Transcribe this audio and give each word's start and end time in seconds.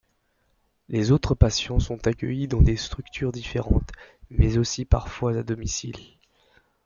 Les 0.89 1.11
autres 1.11 1.35
patients 1.35 1.79
sont 1.79 2.07
accueillis 2.07 2.47
dans 2.47 2.63
des 2.63 2.75
structures 2.75 3.31
différentes, 3.31 3.91
mais 4.31 4.57
aussi 4.57 4.83
parfois 4.83 5.37
à 5.37 5.43
domicile. 5.43 5.99